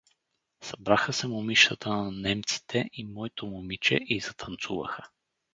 [0.63, 5.03] Събраха се момичетата на немците, и мойто момиче, и затанцуваха.